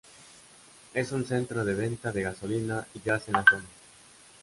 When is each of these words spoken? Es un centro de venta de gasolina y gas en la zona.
Es 0.95 1.11
un 1.11 1.25
centro 1.27 1.63
de 1.63 1.75
venta 1.75 2.11
de 2.11 2.23
gasolina 2.23 2.87
y 2.95 3.01
gas 3.07 3.27
en 3.27 3.33
la 3.35 3.45
zona. 3.47 3.65